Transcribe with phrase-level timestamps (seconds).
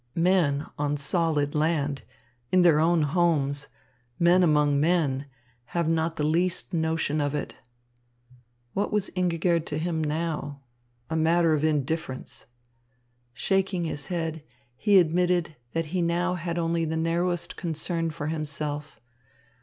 [0.15, 2.01] Men on solid land,
[2.51, 3.67] in their own homes,
[4.17, 5.27] men among men,
[5.77, 7.53] have not the least notion of it."
[8.73, 10.61] What was Ingigerd to him now?
[11.11, 12.47] A matter of indifference.
[13.35, 14.43] Shaking his head,
[14.75, 18.99] he admitted that he now had only the narrowest concern for himself.